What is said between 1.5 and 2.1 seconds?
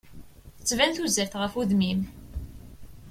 udem-im.